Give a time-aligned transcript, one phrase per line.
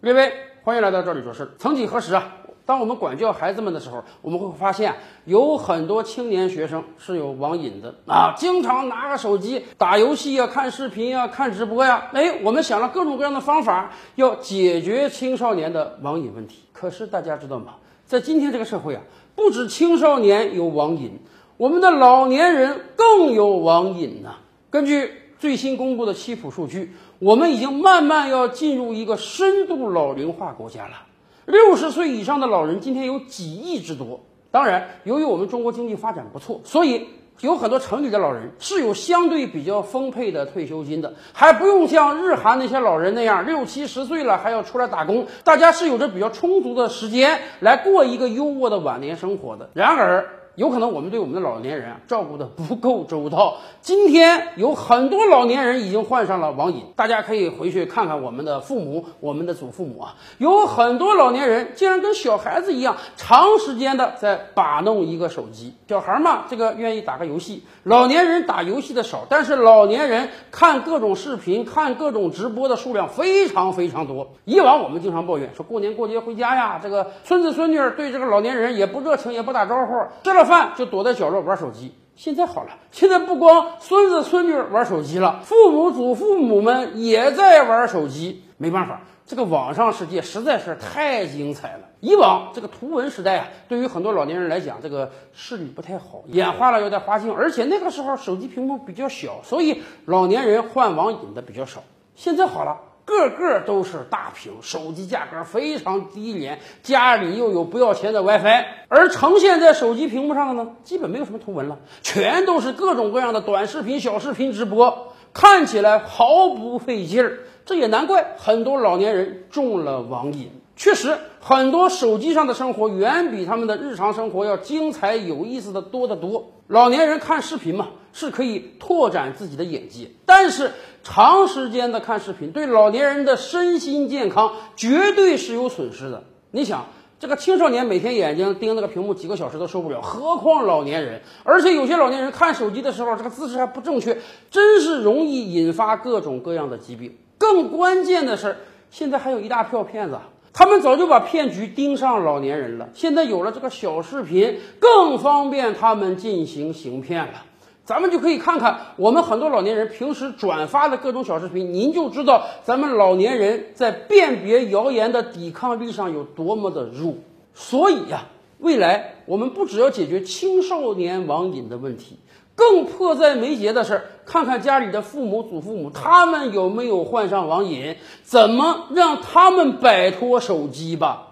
[0.00, 0.32] 各位，
[0.62, 1.50] 欢迎来到这里说事。
[1.58, 12.10] 曾几何时啊，当我们管教孩子们的时候，我们会发现有很多青年学生是有网瘾的啊，经常拿个手机打游戏呀、看视频呀、看直播呀。
[12.12, 16.62] 哎，我们想了各种各样的方法，要解决青少年的网瘾问题。
[16.72, 17.74] 可是大家知道吗？
[18.06, 19.02] 在今天这个社会啊，
[19.34, 21.18] 不止青少年有网瘾，
[21.56, 24.36] 我们的老年人更有网瘾呐、
[24.70, 31.06] 根据最新公布的七普数据，我们已经慢慢要进入一个深度老龄化国家了。
[31.46, 34.20] 六十岁以上的老人今天有几亿之多。
[34.50, 37.06] 当然，由于我们中国经济发展不错，所以
[37.40, 45.26] 有很多城里的老人是有相对比较丰沛的退休金的，还不用像日韩那些老人那样六七十岁了还要出来打工。
[45.44, 49.70] 大家是有着比较充足的时间来过一个优渥的晚年生活的。
[49.74, 53.58] 然而，有可能我们对我们的老年人啊照顾的不够周到。
[53.80, 65.74] 今天有很多老年人已经患上了网瘾，大家可以回去看看我们的父母、我们的祖父母啊，有很多老年人竟然跟小孩子一样，长时间的在把弄一个手机。
[65.88, 74.32] 小孩嘛，这个愿意打个游戏，老年人打游戏的少，但是老年人看各种视频、看各种直播的数量非常非常多。
[74.44, 79.92] 以往我们经常抱怨说，过年过节回家呀，这个孙子孙女儿对这个老年人也不热情，也不打招呼，
[80.24, 81.94] 吃了饭就躲在角落玩手机。
[82.16, 88.42] 现在好了，现在不光孙子孙女玩手机了，父母祖父母们也在玩手机。
[88.56, 91.82] 没办法，这个网上世界实在是太精彩了。
[92.00, 101.84] 以往这个图文时代啊，对于很多老年人来讲，这个视力不太好，眼花了有点花镜，而且那个时候手机屏幕比较小，所以老年人患网瘾的比较少。
[102.16, 102.76] 现在好了。
[103.08, 117.38] 个个都是大屏，手机价格非常低廉，家里又有不要钱的 WiFi，而呈现在手机屏幕上的呢，基本没有什么图文了，全都是各种各样的短视频、小视频直播，看起来毫不费劲儿。
[117.64, 120.50] 这也难怪很多老年人中了网瘾。
[120.76, 126.52] 确实，很多手机上的生活远比他们的日常生活要精彩有意思的多得多。
[126.66, 127.88] 老年人看视频嘛，
[128.18, 130.72] 是可以拓展自己的眼界，但是
[131.04, 136.24] 长时间的看视频对老年人的身心健康绝对是有损失的。
[136.50, 136.86] 你想，
[137.20, 141.22] 这个青少年每天眼睛盯那个屏幕几个小时都受不了，何况老年人？
[141.44, 144.18] 而且有些老年人看手机的时候，这个姿势还不正确，
[144.50, 147.16] 真是容易引发各种各样的疾病。
[147.38, 148.56] 更关键的是，
[148.90, 150.18] 现在还有一大票骗子。
[150.52, 157.44] 他们早就把骗局盯上老年人了，现在有了这个小视频，更方便他们进行行骗了。
[157.88, 167.14] 咱们就可以看看我们很多老年人平时转发的各种小视频，您就知道咱们老年人在辨别谣言的抵抗力上有多么的弱。
[167.54, 168.26] 所以呀、
[168.58, 172.18] 未来我们不只要解决青少年网瘾的问题，
[172.54, 181.27] 更迫在眉睫的是，看看家里的父母、祖父母，他们有没有患上网瘾，怎么让他们摆脱手机吧。